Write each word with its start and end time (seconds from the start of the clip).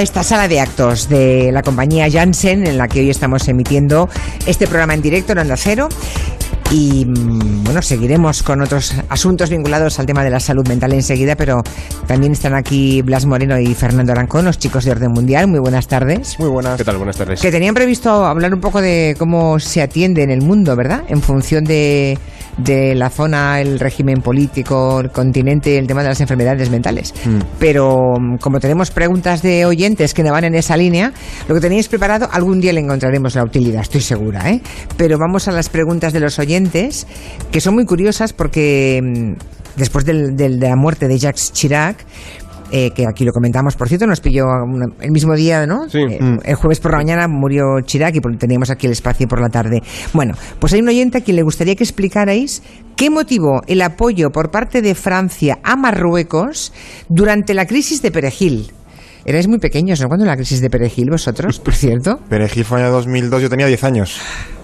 Esta 0.00 0.22
sala 0.22 0.46
de 0.46 0.60
actos 0.60 1.08
de 1.08 1.50
la 1.50 1.64
compañía 1.64 2.08
Janssen, 2.08 2.68
en 2.68 2.78
la 2.78 2.86
que 2.86 3.00
hoy 3.00 3.10
estamos 3.10 3.48
emitiendo 3.48 4.08
este 4.46 4.68
programa 4.68 4.94
en 4.94 5.02
directo 5.02 5.32
en 5.32 5.38
Onda 5.38 5.56
Cero. 5.56 5.88
Y 6.70 7.04
mm, 7.04 7.64
bueno, 7.64 7.82
seguiremos 7.82 8.44
con 8.44 8.62
otros 8.62 8.94
asuntos 9.08 9.50
vinculados 9.50 9.98
al 9.98 10.06
tema 10.06 10.22
de 10.22 10.30
la 10.30 10.38
salud 10.38 10.64
mental 10.68 10.92
enseguida, 10.92 11.34
pero 11.34 11.64
también 12.06 12.30
están 12.30 12.54
aquí 12.54 13.02
Blas 13.02 13.26
Moreno 13.26 13.58
y 13.58 13.74
Fernando 13.74 14.12
Arancón, 14.12 14.44
los 14.44 14.56
chicos 14.56 14.84
de 14.84 14.92
Orden 14.92 15.10
Mundial. 15.10 15.48
Muy 15.48 15.58
buenas 15.58 15.88
tardes. 15.88 16.38
Muy 16.38 16.48
buenas. 16.48 16.76
¿Qué 16.76 16.84
tal? 16.84 16.98
Buenas 16.98 17.16
tardes. 17.16 17.40
Que 17.40 17.50
tenían 17.50 17.74
previsto 17.74 18.24
hablar 18.24 18.54
un 18.54 18.60
poco 18.60 18.80
de 18.80 19.16
cómo 19.18 19.58
se 19.58 19.82
atiende 19.82 20.22
en 20.22 20.30
el 20.30 20.42
mundo, 20.42 20.76
¿verdad? 20.76 21.02
En 21.08 21.22
función 21.22 21.64
de, 21.64 22.16
de 22.58 22.94
la 22.94 23.08
zona, 23.10 23.60
el 23.60 23.78
régimen 23.80 24.20
político, 24.20 25.00
el 25.00 25.10
continente, 25.10 25.78
el 25.78 25.86
tema 25.86 26.02
de 26.02 26.08
las 26.08 26.20
enfermedades 26.20 26.70
mentales. 26.70 27.14
Mm. 27.24 27.38
Pero 27.58 28.14
mm, 28.18 28.36
como 28.38 28.60
tenemos 28.60 28.90
preguntas 28.90 29.42
de 29.42 29.64
oyentes 29.64 30.12
que 30.12 30.22
no 30.22 30.32
van 30.32 30.44
en 30.44 30.54
esa 30.54 30.76
línea, 30.76 31.12
lo 31.48 31.54
que 31.54 31.60
tenéis 31.60 31.88
preparado 31.88 32.28
algún 32.32 32.60
día 32.60 32.72
le 32.72 32.80
encontraremos 32.80 33.34
la 33.34 33.44
utilidad, 33.44 33.82
estoy 33.82 34.00
segura, 34.00 34.50
¿eh? 34.50 34.60
Pero 34.96 35.18
vamos 35.18 35.48
a 35.48 35.52
las 35.52 35.68
preguntas 35.68 36.12
de 36.12 36.20
los 36.20 36.38
oyentes, 36.38 37.06
que 37.50 37.60
son 37.60 37.74
muy 37.74 37.86
curiosas 37.86 38.32
porque 38.32 39.00
mm, 39.02 39.32
después 39.76 40.04
del- 40.04 40.36
del- 40.36 40.58
de 40.58 40.68
la 40.68 40.76
muerte 40.76 41.06
de 41.08 41.18
Jacques 41.18 41.52
Chirac, 41.52 42.04
eh, 42.70 42.90
que 42.90 43.06
aquí 43.06 43.24
lo 43.24 43.32
comentamos, 43.32 43.76
por 43.76 43.88
cierto, 43.88 44.06
nos 44.06 44.20
pilló 44.20 44.44
una- 44.46 44.86
el 45.00 45.10
mismo 45.10 45.34
día, 45.34 45.66
¿no? 45.66 45.88
Sí. 45.88 45.98
Eh, 45.98 46.18
el 46.44 46.54
jueves 46.54 46.80
por 46.80 46.92
la 46.92 46.98
mañana 46.98 47.26
murió 47.28 47.80
Chirac 47.84 48.14
y 48.16 48.20
teníamos 48.36 48.70
aquí 48.70 48.86
el 48.86 48.92
espacio 48.92 49.26
por 49.26 49.40
la 49.40 49.48
tarde. 49.48 49.82
Bueno, 50.12 50.34
pues 50.58 50.72
hay 50.72 50.80
un 50.80 50.88
oyente 50.88 51.18
a 51.18 51.20
quien 51.22 51.36
le 51.36 51.42
gustaría 51.42 51.74
que 51.76 51.84
explicarais 51.84 52.62
qué 52.96 53.10
motivó 53.10 53.62
el 53.66 53.80
apoyo 53.82 54.30
por 54.30 54.50
parte 54.50 54.82
de 54.82 54.94
Francia 54.94 55.58
a 55.62 55.76
Marruecos 55.76 56.72
durante 57.08 57.54
la 57.54 57.66
crisis 57.66 58.02
de 58.02 58.10
Perejil. 58.10 58.72
Erais 59.24 59.46
muy 59.48 59.58
pequeños, 59.58 60.00
¿no? 60.00 60.08
Cuando 60.08 60.24
la 60.24 60.36
crisis 60.36 60.60
de 60.60 60.70
Perejil, 60.70 61.10
vosotros, 61.10 61.60
por 61.60 61.74
cierto. 61.74 62.18
Perejil 62.28 62.64
fue 62.64 62.80
año 62.80 62.90
2002, 62.90 63.42
yo 63.42 63.50
tenía 63.50 63.66
10 63.66 63.84
años. 63.84 64.20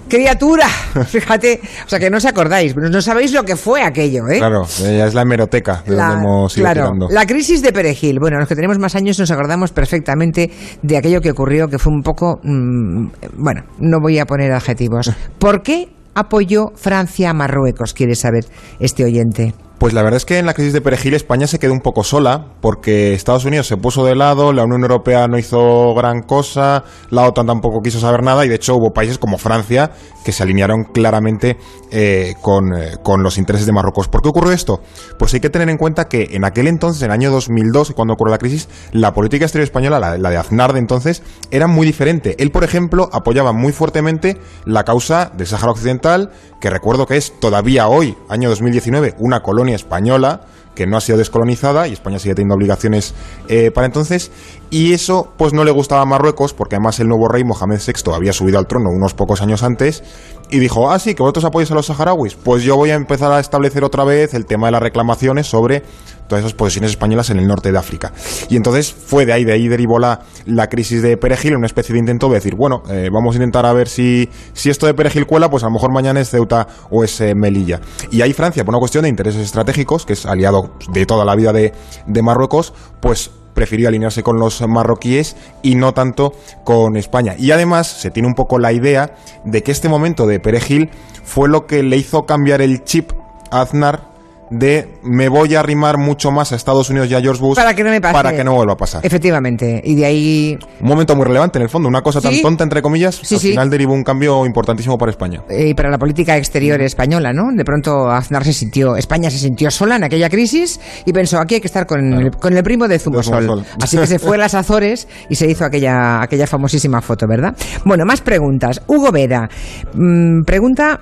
¡Criatura! 0.09 0.67
Fíjate, 1.07 1.61
o 1.87 1.89
sea 1.89 1.99
que 1.99 2.11
no 2.11 2.19
os 2.19 2.25
acordáis, 2.25 2.77
no 2.77 3.01
sabéis 3.03 3.33
lo 3.33 3.43
que 3.43 3.57
fue 3.57 3.83
aquello, 3.83 4.29
¿eh? 4.29 4.39
Claro, 4.39 4.63
ella 4.81 5.07
es 5.07 5.15
la 5.15 5.23
hemeroteca 5.23 5.83
de 5.87 5.97
La- 5.97 6.09
donde 6.09 6.25
hemos 6.25 6.57
ido 6.57 6.65
claro, 6.65 6.83
tirando. 6.83 7.09
la 7.11 7.27
crisis 7.27 7.63
de 7.63 7.73
Perejil. 7.73 8.19
Bueno, 8.21 8.39
los 8.39 8.49
que 8.49 8.55
tenemos 8.55 8.79
más 8.79 8.95
años 8.95 9.19
nos 9.19 9.31
acordamos 9.31 9.73
perfectamente 9.73 10.51
de 10.83 10.97
aquello 10.97 11.21
que 11.21 11.31
ocurrió, 11.31 11.69
que 11.69 11.79
fue 11.79 11.93
un 11.93 12.03
poco... 12.03 12.39
mm, 12.43 13.07
bueno, 13.39 13.63
no 13.79 13.99
voy 14.01 14.19
a 14.19 14.27
poner 14.27 14.53
adjetivos. 14.53 15.11
¿Por 15.39 15.63
qué 15.63 15.89
apoyó 16.15 16.67
Francia 16.77 17.31
a 17.31 17.35
Marruecos? 17.35 17.95
Quiere 17.95 18.15
saber 18.15 18.45
este 18.81 19.05
oyente. 19.05 19.55
Pues 19.85 19.93
la 19.93 20.03
verdad 20.03 20.17
es 20.17 20.25
que 20.25 20.39
en 20.39 20.47
la 20.47 20.55
crisis 20.55 20.73
de 20.73 20.81
Perejil 20.81 21.13
España 21.13 21.47
se 21.47 21.59
quedó 21.59 21.75
un 21.75 21.83
poco 21.83 22.05
sola 22.05 22.55
porque 22.63 23.13
Estados 23.13 23.45
Unidos 23.45 23.67
se 23.67 23.77
puso 23.77 24.03
de 24.07 24.17
lado, 24.17 24.55
la 24.55 24.65
Unión 24.65 24.81
Europea 24.81 25.29
no 25.29 25.37
hizo 25.37 25.93
gran 25.95 26.23
cosa, 26.23 26.85
la 27.11 27.29
OTAN 27.29 27.47
tampoco 27.47 27.83
quiso 27.83 28.01
saber 28.01 28.23
nada 28.23 28.47
y 28.47 28.49
de 28.49 28.55
hecho 28.55 28.77
hubo 28.77 28.95
países 28.95 29.19
como 29.19 29.37
Francia 29.37 29.91
que 30.25 30.33
se 30.33 30.43
alinearon 30.43 30.85
claramente 30.85 31.59
eh, 31.91 32.33
con, 32.41 32.73
eh, 32.73 32.97
con 33.03 33.23
los 33.23 33.37
intereses 33.37 33.67
de 33.67 33.73
Marruecos. 33.73 34.09
¿Por 34.09 34.23
qué 34.23 34.31
ocurrió 34.31 34.53
esto? 34.53 34.81
Pues 35.19 35.35
hay 35.35 35.41
que 35.41 35.51
tener 35.51 35.69
en 35.69 35.77
cuenta 35.77 36.09
que 36.09 36.29
en 36.31 36.47
aquel 36.47 36.67
entonces, 36.67 37.03
en 37.03 37.11
el 37.11 37.13
año 37.13 37.31
2002, 37.31 37.93
cuando 37.95 38.15
ocurrió 38.15 38.31
la 38.31 38.39
crisis, 38.39 38.71
la 38.93 39.13
política 39.13 39.45
exterior 39.45 39.65
española, 39.65 40.01
la, 40.01 40.17
la 40.17 40.31
de 40.31 40.39
Aznar 40.39 40.73
de 40.73 40.79
entonces, 40.79 41.23
era 41.51 41.67
muy 41.67 41.87
diferente. 41.87 42.37
Él, 42.39 42.51
por 42.51 42.65
ejemplo, 42.65 43.11
apoyaba 43.13 43.53
muy 43.53 43.73
fuertemente 43.73 44.39
la 44.65 44.85
causa 44.85 45.31
del 45.37 45.47
Sáhara 45.47 45.73
Occidental, 45.73 46.31
que 46.59 46.71
recuerdo 46.71 47.05
que 47.05 47.19
es 47.19 47.39
todavía 47.39 47.87
hoy, 47.87 48.17
año 48.31 48.49
2019, 48.49 49.17
una 49.19 49.43
colonia 49.43 49.74
española 49.77 50.43
que 50.75 50.87
no 50.87 50.97
ha 50.97 51.01
sido 51.01 51.19
descolonizada 51.19 51.87
y 51.87 51.93
España 51.93 52.19
sigue 52.19 52.35
teniendo 52.35 52.57
obligaciones 52.57 53.15
eh, 53.49 53.71
para 53.71 53.87
entonces 53.87 54.31
y 54.75 54.93
eso 54.93 55.33
pues 55.37 55.53
no 55.53 55.63
le 55.63 55.71
gustaba 55.71 56.03
a 56.03 56.05
Marruecos 56.05 56.53
porque 56.53 56.75
además 56.75 56.99
el 56.99 57.07
nuevo 57.07 57.29
rey 57.29 57.45
Mohamed 57.45 57.79
VI 57.79 58.13
había 58.13 58.33
subido 58.33 58.59
al 58.59 58.67
trono 58.67 58.91
unos 58.91 59.15
pocos 59.15 59.41
años 59.41 59.63
antes 59.63 60.03
y 60.51 60.59
dijo, 60.59 60.91
ah 60.91 60.99
sí, 60.99 61.15
que 61.15 61.23
vosotros 61.23 61.45
apoyáis 61.45 61.71
a 61.71 61.75
los 61.77 61.87
saharauis 61.87 62.35
pues 62.35 62.65
yo 62.65 62.75
voy 62.75 62.91
a 62.91 62.95
empezar 62.95 63.31
a 63.31 63.39
establecer 63.39 63.85
otra 63.85 64.03
vez 64.03 64.35
el 64.35 64.47
tema 64.47 64.67
de 64.67 64.73
las 64.73 64.83
reclamaciones 64.83 65.47
sobre 65.47 65.85
todas 66.27 66.43
esas 66.43 66.55
posesiones 66.55 66.91
españolas 66.91 67.31
en 67.31 67.39
el 67.39 67.47
norte 67.47 67.71
de 67.71 67.79
África 67.79 68.13
y 68.49 68.57
entonces 68.57 68.93
fue 68.93 69.27
de 69.27 69.33
ahí, 69.33 69.45
de 69.45 69.53
ahí 69.53 69.69
derivó 69.69 70.01
la, 70.01 70.23
la 70.45 70.69
crisis 70.69 71.03
de 71.03 71.17
Perejil, 71.17 71.55
una 71.55 71.67
especie 71.67 71.93
de 71.93 72.01
intento 72.01 72.27
de 72.27 72.35
decir, 72.35 72.57
bueno, 72.57 72.83
eh, 72.91 73.11
vamos 73.13 73.37
a 73.37 73.39
intentar 73.39 73.67
a 73.67 73.73
ver 73.73 73.87
si, 73.87 74.29
si 74.55 74.71
esto 74.71 74.87
de 74.87 74.95
Perejil 74.95 75.25
cuela, 75.25 75.49
pues 75.49 75.63
a 75.63 75.67
lo 75.67 75.73
mejor 75.73 75.93
mañana 75.93 76.21
es 76.21 76.31
Ceuta 76.31 76.67
o 76.91 77.05
es 77.05 77.21
eh, 77.21 77.37
Melilla. 77.37 77.81
Y 78.11 78.23
ahí 78.23 78.33
Francia, 78.33 78.65
por 78.65 78.75
una 78.75 78.81
cuestión 78.81 79.05
de 79.05 79.09
intereses 79.09 79.41
estratégicos, 79.41 80.05
que 80.05 80.15
es 80.15 80.27
aliado 80.27 80.73
de 80.93 81.07
toda 81.07 81.25
la 81.25 81.37
vida 81.37 81.53
de, 81.53 81.73
de 82.09 82.23
Marruecos, 82.23 82.75
pues 83.01 83.31
prefirió 83.55 83.89
alinearse 83.89 84.23
con 84.23 84.39
los 84.39 84.61
marroquíes 84.67 85.37
y 85.63 85.77
no 85.77 85.95
tanto 85.95 86.35
con 86.65 86.97
España. 86.97 87.35
Y 87.39 87.53
además 87.53 87.87
se 87.87 88.11
tiene 88.11 88.29
un 88.29 88.35
poco 88.35 88.59
la 88.59 88.73
idea 88.73 89.15
de 89.45 89.63
que 89.63 89.73
este 89.73 89.89
momento 89.89 90.27
de 90.27 90.41
Perejil 90.41 90.91
fue 91.25 91.49
lo 91.49 91.67
que 91.67 91.83
le 91.83 91.97
hizo 91.97 92.27
cambiar 92.27 92.61
el 92.61 92.85
chip 92.85 93.13
a 93.51 93.63
Aznar 93.63 94.14
de 94.51 94.89
me 95.03 95.29
voy 95.29 95.55
a 95.55 95.61
arrimar 95.61 95.99
mucho 95.99 96.31
más 96.31 96.53
a 96.53 96.57
Estados 96.57 96.91
Unidos 96.91 97.09
y 97.11 97.15
a 97.15 97.21
George 97.21 97.41
Bush 97.41 97.57
Para 97.57 97.75
que 97.75 97.83
no 97.85 97.91
me 97.91 98.01
pase. 98.01 98.13
para 98.13 98.33
que 98.37 98.45
no 98.45 98.55
vuelva 98.55 98.75
a 98.75 98.77
pasar. 98.77 99.05
Efectivamente. 99.05 99.81
Y 99.85 99.95
de 99.95 100.05
ahí... 100.07 100.59
Un 100.81 100.89
momento 100.89 101.17
muy 101.17 101.25
relevante 101.25 101.59
en 101.59 101.63
el 101.63 101.69
fondo, 101.69 101.89
una 101.89 102.03
cosa 102.03 102.21
tan 102.21 102.35
tonta 102.43 102.65
entre 102.65 102.83
comillas, 102.83 103.15
Sí, 103.23 103.35
al 103.37 103.41
sí. 103.41 103.51
final 103.51 103.71
derivó 103.71 103.95
un 103.95 104.03
cambio 104.05 104.45
importantísimo 104.47 104.99
para 104.99 105.11
España. 105.11 105.43
eh, 105.49 105.69
y 105.69 105.75
para 105.75 105.91
la 105.91 105.99
política 105.99 106.37
exterior 106.37 106.81
española, 106.83 107.33
¿no? 107.33 107.45
De 107.55 107.65
pronto 107.65 108.11
Aznar 108.11 108.45
se 108.45 108.53
sintió, 108.53 108.97
España 108.97 109.31
se 109.31 109.39
sintió 109.39 109.71
sola 109.71 109.97
en 109.97 110.05
aquella 110.05 110.29
crisis 110.29 110.81
y 111.07 111.13
pensó, 111.13 111.39
aquí 111.39 111.55
hay 111.57 111.61
que 111.61 111.67
estar 111.69 111.87
con, 111.87 112.13
el, 112.13 112.31
con 112.33 112.57
el 112.57 112.63
primo 112.63 112.87
de 112.89 112.99
Zumosol. 112.99 113.45
Zumosol. 113.45 113.65
Así 113.83 113.97
que 113.97 114.07
se 114.07 114.19
fue 114.19 114.37
a 114.37 114.41
las 114.41 114.55
Azores 114.55 115.09
y 115.29 115.35
se 115.37 115.47
hizo 115.51 115.65
aquella, 115.65 116.23
aquella 116.23 116.47
famosísima 116.47 117.01
foto, 117.01 117.27
¿verdad? 117.27 117.57
Bueno, 117.85 118.05
más 118.05 118.21
preguntas. 118.21 118.83
Hugo 118.87 119.11
Vera 119.13 119.49
mm, 119.95 120.43
pregunta 120.45 121.01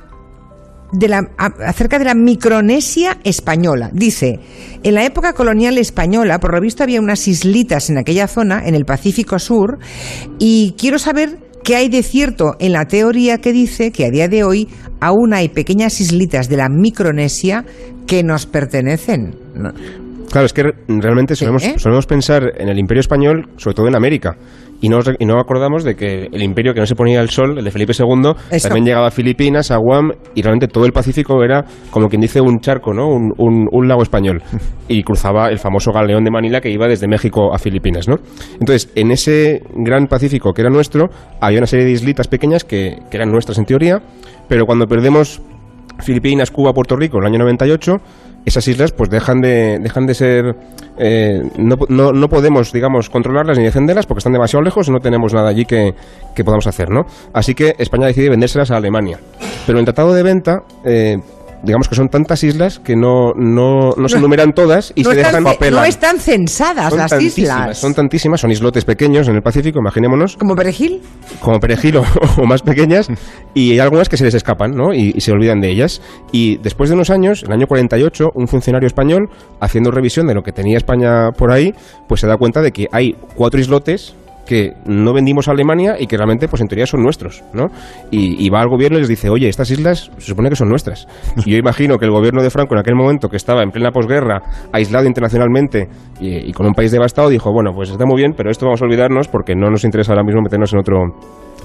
de 0.93 1.09
la, 1.09 1.31
acerca 1.37 1.99
de 1.99 2.05
la 2.05 2.15
Micronesia 2.15 3.19
española. 3.25 3.91
Dice, 3.93 4.39
en 4.83 4.95
la 4.95 5.05
época 5.05 5.33
colonial 5.33 5.79
española, 5.79 6.39
por 6.39 6.55
lo 6.55 6.61
visto 6.61 6.83
había 6.83 7.01
unas 7.01 7.27
islitas 7.29 7.91
en 7.91 7.99
aquella 7.99 8.29
zona, 8.29 8.63
en 8.67 8.75
el 8.75 8.85
Pacífico 8.85 9.39
Sur, 9.39 9.79
y 10.39 10.75
quiero 10.79 10.99
saber 10.99 11.39
qué 11.65 11.77
hay 11.77 11.89
de 11.89 12.03
cierto 12.03 12.57
en 12.59 12.73
la 12.73 12.87
teoría 12.87 13.39
que 13.39 13.53
dice 13.53 13.93
que 13.93 14.07
a 14.07 14.11
día 14.11 14.29
de 14.29 14.45
hoy 14.45 14.69
aún 15.01 15.33
hay 15.33 15.49
pequeñas 15.49 16.01
islitas 16.01 16.49
de 16.49 16.57
la 16.57 16.69
Micronesia 16.69 17.65
que 18.07 18.23
nos 18.23 18.47
pertenecen. 18.47 19.37
Claro, 20.33 20.47
es 20.47 20.53
que 20.53 20.63
re- 20.65 20.75
realmente 20.89 21.37
solemos, 21.37 21.63
¿Eh? 21.65 21.75
solemos 21.79 22.07
pensar 22.07 22.43
en 22.57 22.69
el 22.69 22.79
imperio 22.79 23.01
español, 23.01 23.51
sobre 23.59 23.75
todo 23.75 23.87
en 23.87 23.95
América. 23.95 24.37
Y 24.81 24.89
no, 24.89 24.99
y 25.19 25.27
no 25.27 25.39
acordamos 25.39 25.85
de 25.85 25.95
que 25.95 26.27
el 26.33 26.43
imperio 26.43 26.75
que 26.75 26.81
no 26.81 26.87
se 26.87 26.97
ponía 26.97 27.21
el 27.21 27.31
sol, 27.31 27.57
el 27.57 27.65
de 27.65 27.71
Felipe 27.71 27.93
II, 27.97 28.33
Eso. 28.51 28.67
también 28.69 28.85
llegaba 28.87 29.07
a 29.07 29.11
Filipinas, 29.13 29.71
a 29.71 29.77
Guam, 29.77 30.11
y 30.35 30.43
realmente 30.43 30.67
todo 30.67 30.87
el 30.87 30.93
Pacífico 30.93 31.45
era, 31.45 31.65
como 31.93 32.09
quien 32.09 32.21
dice, 32.21 32.41
un 32.41 32.59
charco, 32.59 32.93
¿no? 32.93 33.07
Un, 33.07 33.33
un- 33.39 33.69
un 33.71 33.87
lago 33.89 34.03
español. 34.03 34.43
Y 34.89 35.05
cruzaba 35.05 35.51
el 35.51 35.59
famoso 35.61 35.93
galeón 35.93 36.25
de 36.25 36.33
Manila 36.33 36.61
que 36.61 36.71
iba 36.71 36.89
desde 36.89 37.07
México 37.07 37.55
a 37.55 37.59
Filipinas, 37.59 38.09
¿no? 38.09 38.17
Entonces, 38.59 38.91
en 38.97 39.13
ese 39.13 39.63
gran 39.77 40.07
Pacífico 40.09 40.53
que 40.53 40.63
era 40.63 40.71
nuestro, 40.71 41.11
había 41.41 41.59
una 41.59 41.67
serie 41.69 41.85
de 41.85 41.93
islitas 41.93 42.27
pequeñas 42.27 42.65
que, 42.65 42.97
que 43.09 43.17
eran 43.19 43.31
nuestras 43.31 43.59
en 43.59 43.67
teoría, 43.67 44.03
pero 44.49 44.67
cuando 44.67 44.87
perdemos 44.87 45.41
Filipinas, 46.03 46.51
Cuba, 46.51 46.73
Puerto 46.73 46.97
Rico 46.97 47.19
en 47.19 47.25
el 47.25 47.29
año 47.29 47.39
98, 47.41 47.97
esas 48.45 48.67
islas 48.69 48.93
pues 48.93 49.09
dejan 49.11 49.41
de, 49.41 49.79
dejan 49.81 50.07
de 50.07 50.15
ser... 50.15 50.57
eh, 50.99 51.41
no, 51.59 51.77
no, 51.89 52.13
no 52.13 52.29
podemos, 52.29 52.73
digamos, 52.73 53.09
controlarlas 53.09 53.59
ni 53.59 53.65
defenderlas 53.65 54.07
porque 54.07 54.19
están 54.19 54.33
demasiado 54.33 54.63
lejos, 54.63 54.89
no 54.91 54.99
tenemos 54.99 55.33
nada 55.33 55.49
allí 55.49 55.65
que, 55.65 55.95
que 56.35 56.45
podamos 56.45 56.67
hacer, 56.67 56.91
¿no? 56.91 57.03
Así 57.33 57.55
que 57.55 57.75
España 57.79 58.07
decide 58.07 58.31
vendérselas 58.31 58.71
a 58.71 58.77
Alemania. 58.77 59.19
Pero 59.67 59.79
el 59.79 59.85
tratado 59.85 60.13
de 60.13 60.23
venta... 60.23 60.63
eh, 60.85 61.17
digamos 61.63 61.89
que 61.89 61.95
son 61.95 62.09
tantas 62.09 62.43
islas 62.45 62.79
que 62.79 62.97
no, 62.97 63.33
no, 63.37 63.95
no 63.97 64.09
se 64.09 64.19
enumeran 64.19 64.53
todas 64.53 64.93
y 64.95 65.03
no, 65.03 65.11
se 65.11 65.17
dejan 65.17 65.45
no 65.45 65.85
están 65.85 66.19
censadas 66.19 66.91
son 66.91 66.99
las 66.99 67.11
tantísimas, 67.11 67.61
islas. 67.61 67.79
son 67.79 67.95
tantísimas, 67.95 68.41
son 68.41 68.51
islotes 68.51 68.85
pequeños 68.85 69.29
en 69.29 69.37
el 69.37 69.43
Pacífico, 69.43 69.79
imaginémonos, 69.79 70.37
¿Como 70.37 70.55
perejil? 70.55 71.03
como 71.41 71.61
perejil 71.61 71.99
o, 71.99 72.05
o 72.39 72.47
más 72.47 72.63
pequeñas, 72.63 73.09
y 73.55 73.73
hay 73.73 73.79
algunas 73.79 74.09
que 74.09 74.17
se 74.17 74.25
les 74.25 74.35
escapan, 74.35 74.73
¿no? 74.73 74.93
Y, 74.93 75.13
y 75.15 75.21
se 75.21 75.33
olvidan 75.33 75.61
de 75.61 75.71
ellas. 75.71 76.01
Y 76.33 76.57
después 76.59 76.91
de 76.91 76.95
unos 76.95 77.11
años, 77.11 77.43
en 77.43 77.49
el 77.49 77.59
año 77.59 77.67
48, 77.67 78.31
un 78.35 78.49
funcionario 78.49 78.87
español, 78.87 79.29
haciendo 79.61 79.91
revisión 79.91 80.27
de 80.27 80.35
lo 80.35 80.43
que 80.43 80.53
tenía 80.53 80.77
España 80.77 81.31
por 81.33 81.51
ahí, 81.53 81.75
pues 82.09 82.21
se 82.21 82.27
da 82.27 82.37
cuenta 82.37 82.61
de 82.63 82.73
que 82.73 82.89
hay 82.93 83.17
cuatro 83.35 83.61
islotes 83.61 84.15
que 84.47 84.75
no 84.87 85.13
vendimos 85.13 85.49
a 85.49 85.53
Alemania 85.53 85.97
y 85.99 86.07
que 86.07 86.17
realmente, 86.17 86.49
pues 86.49 86.61
en 86.63 86.69
teoría 86.69 86.87
son 86.87 87.03
nuestros, 87.03 87.43
¿no? 87.53 87.69
Y, 88.11 88.51
va 88.51 88.61
al 88.61 88.69
gobierno 88.69 88.99
y 88.99 89.01
les 89.01 89.09
dice, 89.09 89.31
oye, 89.31 89.49
estas 89.49 89.71
islas 89.71 90.11
se 90.19 90.27
supone 90.27 90.51
que 90.51 90.57
son 90.57 90.69
nuestras. 90.69 91.07
Y 91.45 91.51
yo 91.53 91.57
imagino 91.57 91.97
que 91.99 92.05
el 92.05 92.11
gobierno 92.11 92.43
de 92.43 92.51
Franco 92.51 92.75
en 92.75 92.81
aquel 92.81 92.95
momento, 92.95 93.29
que 93.29 93.37
estaba 93.37 93.63
en 93.63 93.71
plena 93.71 93.91
posguerra, 93.91 94.43
aislado 94.73 95.07
internacionalmente 95.07 95.89
y, 96.21 96.51
y 96.51 96.53
con 96.53 96.67
un 96.67 96.75
país 96.75 96.91
devastado, 96.91 97.29
dijo, 97.29 97.53
bueno, 97.53 97.73
pues 97.75 97.91
está 97.91 98.05
muy 98.05 98.17
bien, 98.17 98.35
pero 98.37 98.51
esto 98.51 98.67
vamos 98.67 98.83
a 98.83 98.85
olvidarnos 98.85 99.29
porque 99.29 99.55
no 99.55 99.71
nos 99.71 99.85
interesa 99.85 100.13
ahora 100.13 100.25
mismo 100.25 100.43
meternos 100.43 100.73
en 100.73 100.81
otro, 100.81 100.99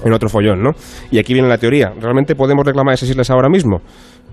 en 0.04 0.12
otro 0.12 0.28
follón, 0.28 0.62
¿no? 0.62 0.70
Y 1.10 1.18
aquí 1.18 1.32
viene 1.32 1.48
la 1.48 1.58
teoría. 1.58 1.92
¿Realmente 2.00 2.34
podemos 2.34 2.64
reclamar 2.64 2.94
esas 2.94 3.10
islas 3.10 3.30
ahora 3.30 3.48
mismo? 3.48 3.80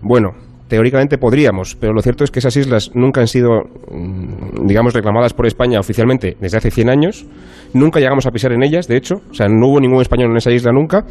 Bueno, 0.01 0.31
teóricamente 0.67 1.17
podríamos, 1.17 1.75
pero 1.75 1.93
lo 1.93 2.01
cierto 2.01 2.23
es 2.23 2.31
que 2.31 2.39
esas 2.39 2.55
islas 2.57 2.91
nunca 2.93 3.21
han 3.21 3.27
sido, 3.27 3.63
mm, 3.91 4.65
digamos, 4.67 4.93
reclamadas 4.93 5.33
por 5.33 5.45
España 5.45 5.79
oficialmente 5.79 6.37
desde 6.39 6.57
hace 6.57 6.71
100 6.71 6.89
años. 6.89 7.25
Nunca 7.73 7.99
llegamos 7.99 8.25
a 8.25 8.31
pisar 8.31 8.51
en 8.51 8.63
ellas, 8.63 8.87
de 8.87 8.97
hecho. 8.97 9.21
O 9.29 9.33
sea, 9.33 9.47
no 9.47 9.67
hubo 9.67 9.79
ningún 9.79 10.01
español 10.01 10.31
en 10.31 10.37
esa 10.37 10.51
isla 10.51 10.71
nunca. 10.71 11.05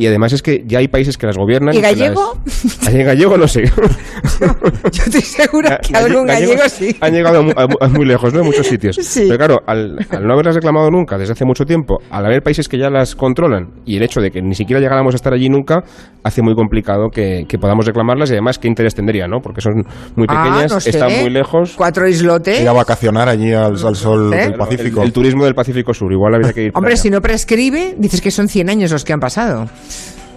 Y 0.00 0.06
además 0.06 0.32
es 0.32 0.40
que 0.40 0.64
ya 0.66 0.78
hay 0.78 0.88
países 0.88 1.18
que 1.18 1.26
las 1.26 1.36
gobiernan. 1.36 1.74
¿Y 1.74 1.80
gallego? 1.82 2.38
las- 2.46 2.94
¿Y 2.94 3.02
gallego 3.02 3.36
no 3.36 3.46
sé. 3.46 3.64
Yo 4.92 5.02
estoy 5.04 5.20
segura 5.20 5.78
que 5.78 5.94
algún 5.94 6.26
gallego 6.26 6.62
sí. 6.68 6.96
Han 7.02 7.12
llegado 7.12 7.44
a 7.54 7.66
a 7.84 7.88
muy 7.88 8.06
lejos, 8.06 8.32
¿no? 8.32 8.40
En 8.40 8.46
muchos 8.46 8.66
sitios. 8.66 8.96
Sí. 8.96 9.24
Pero 9.26 9.36
claro, 9.36 9.56
al, 9.66 9.98
al 10.10 10.26
no 10.26 10.32
haberlas 10.32 10.54
reclamado 10.54 10.90
nunca 10.90 11.18
desde 11.18 11.34
hace 11.34 11.44
mucho 11.44 11.64
tiempo, 11.66 11.98
al 12.10 12.24
haber 12.24 12.42
países 12.42 12.66
que 12.66 12.78
ya 12.78 12.88
las 12.88 13.14
controlan 13.14 13.68
y 13.84 13.96
el 13.98 14.02
hecho 14.02 14.20
de 14.22 14.30
que 14.30 14.40
ni 14.40 14.54
siquiera 14.54 14.80
llegáramos 14.80 15.14
a 15.14 15.16
estar 15.16 15.34
allí 15.34 15.50
nunca, 15.50 15.82
hace 16.24 16.40
muy 16.40 16.54
complicado 16.54 17.08
que, 17.12 17.44
que 17.46 17.58
podamos 17.58 17.84
reclamarlas 17.84 18.30
y 18.30 18.32
además 18.32 18.58
qué 18.58 18.68
interés 18.68 18.94
tendría, 18.94 19.26
¿no? 19.26 19.40
Porque 19.42 19.60
son 19.60 19.84
muy 20.16 20.26
Ah, 20.30 20.44
pequeñas, 20.44 20.72
no 20.72 20.80
sé. 20.80 20.90
están 20.90 21.10
muy 21.20 21.28
lejos. 21.30 21.74
Cuatro 21.76 22.08
islotes. 22.08 22.60
Ir 22.62 22.68
a 22.68 22.72
vacacionar 22.72 23.28
allí 23.28 23.52
al, 23.52 23.74
al 23.84 23.96
sol 23.96 24.32
¿Eh? 24.32 24.36
del 24.38 24.52
El, 24.52 24.58
Pacífico. 24.58 25.02
el 25.02 25.12
turismo 25.12 25.44
del 25.44 25.54
Pacífico 25.54 25.92
Sur, 25.92 26.10
igual 26.10 26.36
habría 26.36 26.54
que 26.54 26.64
ir. 26.64 26.72
Hombre, 26.74 26.92
allá. 26.94 27.02
si 27.02 27.10
no 27.10 27.20
prescribe, 27.20 27.94
dices 27.98 28.20
que 28.22 28.30
son 28.30 28.48
100 28.48 28.70
años 28.70 28.90
los 28.92 29.04
que 29.04 29.12
han 29.12 29.20
pasado. 29.20 29.66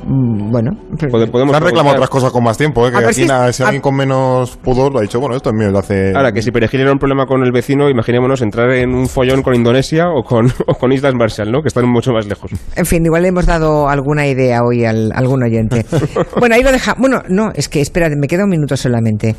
Mm, 0.05 0.51
Bueno, 0.51 0.71
Pode- 1.09 1.27
podemos 1.31 1.53
Se 1.53 1.57
han 1.57 1.63
reclamado 1.63 1.95
otras 1.95 2.09
cosas 2.09 2.29
con 2.31 2.44
más 2.44 2.57
tiempo, 2.57 2.85
¿eh? 2.85 2.91
que 2.91 2.97
A 2.97 3.00
ver 3.00 3.09
aquí 3.09 3.21
si- 3.21 3.25
nada, 3.25 3.53
si 3.53 3.63
a- 3.63 3.67
alguien 3.67 3.81
con 3.81 3.95
menos 3.95 4.57
pudor 4.57 4.91
lo 4.91 5.00
ha 5.00 5.01
dicho, 5.01 5.17
bueno, 5.21 5.35
esto 5.38 5.50
es 5.50 5.55
mío 5.55 5.67
desde 5.67 5.79
hace... 5.79 6.13
Ahora, 6.13 6.33
que 6.33 6.41
si 6.41 6.51
Perejil 6.51 6.81
era 6.81 6.91
un 6.91 6.97
problema 7.00 7.25
con 7.25 7.41
el 7.41 7.53
vecino, 7.53 7.89
imaginémonos 7.89 8.41
entrar 8.41 8.69
en 8.73 8.94
un 8.94 9.07
follón 9.07 9.41
con 9.44 9.55
Indonesia 9.55 10.09
o 10.09 10.23
con, 10.23 10.47
o 10.67 10.73
con 10.73 10.91
Islas 10.91 11.13
Marshall, 11.15 11.50
¿no? 11.53 11.61
Que 11.61 11.69
están 11.69 11.88
mucho 11.89 12.11
más 12.11 12.27
lejos. 12.27 12.51
En 12.75 12.85
fin, 12.85 13.05
igual 13.05 13.21
le 13.21 13.29
hemos 13.29 13.45
dado 13.45 13.88
alguna 13.88 14.27
idea 14.27 14.59
hoy 14.63 14.83
al 14.83 15.11
a 15.13 15.19
algún 15.19 15.41
oyente. 15.44 15.85
Bueno, 16.38 16.56
ahí 16.56 16.63
lo 16.63 16.71
deja. 16.73 16.95
Bueno, 16.99 17.21
no, 17.29 17.51
es 17.56 17.69
que 17.69 17.79
espera, 17.79 18.09
me 18.09 18.27
queda 18.27 18.44
un 18.44 18.49
minuto 18.49 18.75
solamente. 18.75 19.38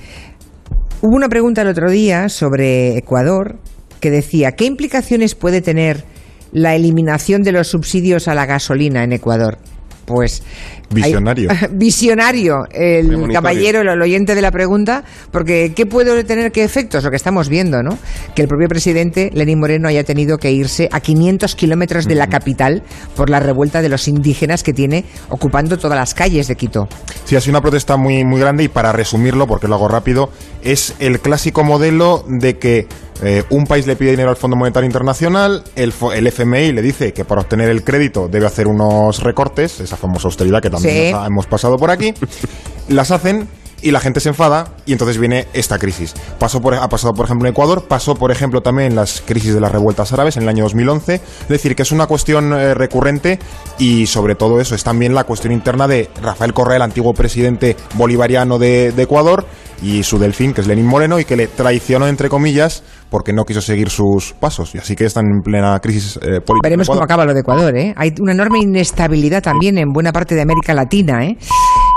Hubo 1.02 1.14
una 1.14 1.28
pregunta 1.28 1.60
el 1.60 1.68
otro 1.68 1.90
día 1.90 2.30
sobre 2.30 2.96
Ecuador 2.96 3.56
que 4.00 4.10
decía, 4.10 4.52
¿qué 4.52 4.64
implicaciones 4.64 5.34
puede 5.34 5.60
tener 5.60 6.04
la 6.52 6.74
eliminación 6.74 7.42
de 7.42 7.52
los 7.52 7.68
subsidios 7.68 8.28
a 8.28 8.34
la 8.34 8.46
gasolina 8.46 9.04
en 9.04 9.12
Ecuador? 9.12 9.58
Pues 10.04 10.42
hay- 10.90 11.02
Visionario. 11.02 11.50
visionario 11.72 12.66
el 12.70 13.32
caballero, 13.32 13.80
el, 13.80 13.88
el 13.88 14.02
oyente 14.02 14.34
de 14.34 14.42
la 14.42 14.50
pregunta, 14.50 15.02
porque 15.30 15.72
¿qué 15.74 15.86
puede 15.86 16.24
tener 16.24 16.52
qué 16.52 16.62
efectos? 16.64 17.02
Lo 17.04 17.10
que 17.10 17.16
estamos 17.16 17.48
viendo, 17.48 17.82
¿no? 17.82 17.98
Que 18.34 18.42
el 18.42 18.48
propio 18.48 18.68
presidente 18.68 19.30
Lenín 19.32 19.58
Moreno 19.60 19.88
haya 19.88 20.04
tenido 20.04 20.38
que 20.38 20.52
irse 20.52 20.88
a 20.92 21.00
500 21.00 21.54
kilómetros 21.56 22.06
de 22.06 22.14
la 22.14 22.28
capital 22.28 22.82
por 23.16 23.30
la 23.30 23.40
revuelta 23.40 23.82
de 23.82 23.88
los 23.88 24.06
indígenas 24.08 24.62
que 24.62 24.72
tiene 24.72 25.04
ocupando 25.30 25.78
todas 25.78 25.96
las 25.98 26.14
calles 26.14 26.48
de 26.48 26.56
Quito. 26.56 26.88
Sí, 27.24 27.34
ha 27.36 27.40
sido 27.40 27.52
una 27.52 27.60
protesta 27.62 27.96
muy, 27.96 28.24
muy 28.24 28.40
grande 28.40 28.64
y 28.64 28.68
para 28.68 28.92
resumirlo, 28.92 29.46
porque 29.46 29.68
lo 29.68 29.74
hago 29.76 29.88
rápido, 29.88 30.30
es 30.62 30.94
el 30.98 31.20
clásico 31.20 31.64
modelo 31.64 32.24
de 32.28 32.58
que 32.58 32.86
eh, 33.22 33.44
un 33.50 33.64
país 33.64 33.86
le 33.86 33.96
pide 33.96 34.10
dinero 34.10 34.30
al 34.30 34.36
Fondo 34.36 34.56
Monetario 34.56 34.86
Internacional, 34.86 35.62
el, 35.76 35.92
FMI 35.92 36.72
le 36.72 36.82
dice 36.82 37.12
que 37.12 37.24
para 37.24 37.42
obtener 37.42 37.68
el 37.70 37.84
crédito 37.84 38.28
debe 38.28 38.46
hacer 38.46 38.66
unos 38.66 39.22
recortes, 39.22 39.80
esa 39.80 39.96
famosa 39.96 40.28
austeridad 40.28 40.60
que 40.60 40.70
también 40.70 41.14
Sí. 41.14 41.20
hemos 41.26 41.46
pasado 41.46 41.76
por 41.76 41.90
aquí, 41.90 42.12
las 42.88 43.10
hacen 43.10 43.48
y 43.84 43.90
la 43.90 44.00
gente 44.00 44.18
se 44.20 44.30
enfada 44.30 44.68
y 44.86 44.92
entonces 44.92 45.18
viene 45.18 45.46
esta 45.52 45.78
crisis. 45.78 46.14
Pasó 46.38 46.60
por, 46.62 46.74
ha 46.74 46.88
pasado, 46.88 47.12
por 47.12 47.26
ejemplo, 47.26 47.46
en 47.46 47.52
Ecuador, 47.52 47.84
pasó, 47.86 48.14
por 48.14 48.32
ejemplo, 48.32 48.62
también 48.62 48.92
en 48.92 48.96
las 48.96 49.20
crisis 49.20 49.52
de 49.52 49.60
las 49.60 49.70
revueltas 49.70 50.10
árabes 50.12 50.38
en 50.38 50.44
el 50.44 50.48
año 50.48 50.64
2011. 50.64 51.14
Es 51.14 51.48
decir, 51.48 51.76
que 51.76 51.82
es 51.82 51.92
una 51.92 52.06
cuestión 52.06 52.54
eh, 52.54 52.72
recurrente 52.72 53.38
y 53.78 54.06
sobre 54.06 54.36
todo 54.36 54.58
eso 54.58 54.74
es 54.74 54.82
también 54.84 55.14
la 55.14 55.24
cuestión 55.24 55.52
interna 55.52 55.86
de 55.86 56.08
Rafael 56.22 56.54
Correa, 56.54 56.76
el 56.76 56.82
antiguo 56.82 57.12
presidente 57.12 57.76
bolivariano 57.94 58.58
de, 58.58 58.90
de 58.92 59.02
Ecuador, 59.02 59.44
y 59.82 60.02
su 60.02 60.18
delfín, 60.18 60.54
que 60.54 60.62
es 60.62 60.66
Lenín 60.66 60.86
Moreno, 60.86 61.18
y 61.18 61.24
que 61.24 61.36
le 61.36 61.46
traicionó, 61.46 62.06
entre 62.06 62.28
comillas, 62.28 62.82
porque 63.10 63.32
no 63.32 63.44
quiso 63.44 63.60
seguir 63.60 63.90
sus 63.90 64.32
pasos. 64.32 64.74
Y 64.74 64.78
así 64.78 64.96
que 64.96 65.04
están 65.04 65.26
en 65.26 65.42
plena 65.42 65.78
crisis 65.80 66.16
eh, 66.16 66.40
política. 66.40 66.62
Veremos 66.62 66.88
cómo 66.88 67.02
acaba 67.02 67.24
lo 67.24 67.34
de 67.34 67.40
Ecuador, 67.40 67.76
¿eh? 67.76 67.92
Hay 67.96 68.14
una 68.20 68.32
enorme 68.32 68.60
inestabilidad 68.60 69.42
también 69.42 69.78
en 69.78 69.92
buena 69.92 70.12
parte 70.12 70.34
de 70.34 70.42
América 70.42 70.74
Latina, 70.74 71.24
¿eh? 71.24 71.36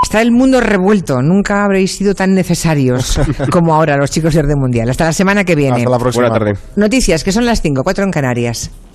Está 0.08 0.22
el 0.22 0.32
mundo 0.32 0.62
revuelto. 0.62 1.22
Nunca 1.22 1.66
habréis 1.66 1.98
sido 1.98 2.16
tan 2.16 2.34
necesarios 2.34 3.20
como 3.52 3.76
ahora 3.76 3.98
los 3.98 4.10
chicos 4.10 4.34
de 4.34 4.40
Orden 4.40 4.58
Mundial. 4.58 4.90
Hasta 4.90 5.04
la 5.04 5.12
semana 5.12 5.44
que 5.44 5.54
viene. 5.54 5.80
Hasta 5.80 5.90
la 5.90 6.00
próxima. 6.00 6.30
Buena 6.30 6.46
tarde. 6.46 6.60
Noticias, 6.78 7.26
que 7.26 7.34
son 7.34 7.46
las 7.46 7.62
5, 7.62 7.84
4 7.84 8.06
en 8.06 8.12
Canarias. 8.12 8.72